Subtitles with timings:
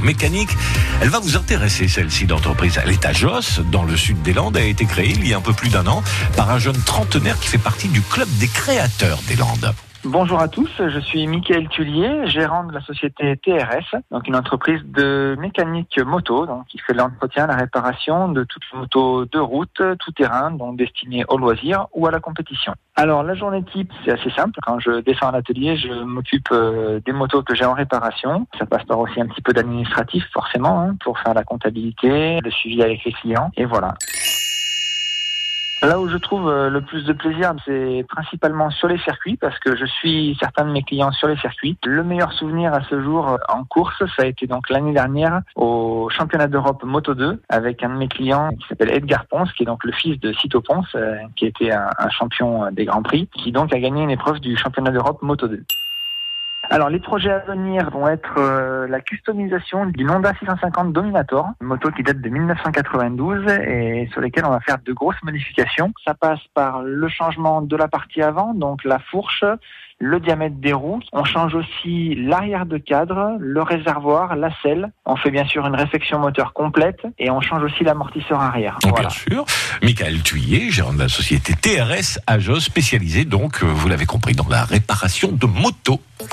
[0.00, 0.50] mécanique.
[1.00, 2.78] Elle va vous intéresser, celle-ci d'entreprise.
[2.82, 4.56] Elle est à Josse, dans le sud des Landes.
[4.56, 6.02] A été créée il y a un peu plus d'un an
[6.36, 9.74] par un jeune trentenaire qui fait partie du club des créateurs des Landes.
[10.08, 14.80] Bonjour à tous, je suis Michael Tullier, gérant de la société TRS, donc une entreprise
[14.84, 19.82] de mécanique moto, donc qui fait l'entretien, la réparation de toutes les motos de route,
[19.98, 22.72] tout terrain, donc destinées au loisir ou à la compétition.
[22.94, 24.60] Alors la journée type, c'est assez simple.
[24.62, 28.46] Quand je descends à l'atelier, je m'occupe euh, des motos que j'ai en réparation.
[28.56, 32.50] Ça passe par aussi un petit peu d'administratif forcément hein, pour faire la comptabilité, le
[32.52, 33.94] suivi avec les clients, et voilà.
[35.82, 39.58] Là où je trouve euh, le plus de plaisir, c'est principalement sur les circuits, parce
[39.58, 41.76] que je suis certains de mes clients sur les circuits.
[41.84, 45.42] Le meilleur souvenir à ce jour euh, en course, ça a été donc l'année dernière
[45.54, 49.64] au championnat d'Europe Moto 2, avec un de mes clients qui s'appelle Edgar Ponce, qui
[49.64, 53.02] est donc le fils de Cito Ponce, euh, qui était un, un champion des Grands
[53.02, 55.62] Prix, qui donc a gagné une épreuve du championnat d'Europe Moto 2.
[56.70, 61.68] Alors les projets à venir vont être euh, la customisation d'une Honda 650 Dominator, une
[61.68, 65.92] moto qui date de 1992 et sur lesquelles on va faire de grosses modifications.
[66.04, 69.44] Ça passe par le changement de la partie avant, donc la fourche,
[69.98, 71.00] le diamètre des roues.
[71.12, 74.90] On change aussi l'arrière de cadre, le réservoir, la selle.
[75.04, 78.78] On fait bien sûr une réfection moteur complète et on change aussi l'amortisseur arrière.
[78.82, 79.44] Bien sûr.
[79.82, 84.34] Michael Thuillier, gérant de la société TRS à Josse, spécialisée donc, euh, vous l'avez compris,
[84.34, 86.00] dans la réparation de motos.